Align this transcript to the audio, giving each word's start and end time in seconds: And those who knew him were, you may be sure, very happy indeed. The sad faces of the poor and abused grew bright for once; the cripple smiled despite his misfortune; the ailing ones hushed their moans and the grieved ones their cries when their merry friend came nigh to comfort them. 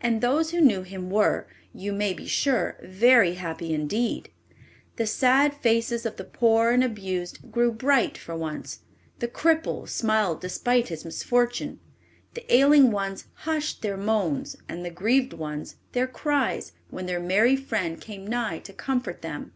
And 0.00 0.22
those 0.22 0.50
who 0.52 0.62
knew 0.62 0.82
him 0.82 1.10
were, 1.10 1.46
you 1.74 1.92
may 1.92 2.14
be 2.14 2.26
sure, 2.26 2.78
very 2.82 3.34
happy 3.34 3.74
indeed. 3.74 4.30
The 4.96 5.06
sad 5.06 5.52
faces 5.52 6.06
of 6.06 6.16
the 6.16 6.24
poor 6.24 6.70
and 6.70 6.82
abused 6.82 7.50
grew 7.52 7.70
bright 7.70 8.16
for 8.16 8.34
once; 8.34 8.80
the 9.18 9.28
cripple 9.28 9.86
smiled 9.86 10.40
despite 10.40 10.88
his 10.88 11.04
misfortune; 11.04 11.80
the 12.32 12.50
ailing 12.50 12.90
ones 12.92 13.26
hushed 13.44 13.82
their 13.82 13.98
moans 13.98 14.56
and 14.70 14.86
the 14.86 14.90
grieved 14.90 15.34
ones 15.34 15.76
their 15.92 16.06
cries 16.06 16.72
when 16.88 17.04
their 17.04 17.20
merry 17.20 17.54
friend 17.54 18.00
came 18.00 18.26
nigh 18.26 18.58
to 18.60 18.72
comfort 18.72 19.20
them. 19.20 19.52